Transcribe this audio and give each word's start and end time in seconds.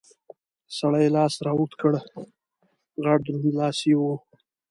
سړي 0.77 1.07
لاس 1.15 1.33
را 1.45 1.51
اوږد 1.55 1.73
کړ، 1.81 1.93
غټ 3.03 3.19
دروند 3.25 3.53
لاس 3.59 3.77
یې 3.89 3.95
و. 3.99 4.03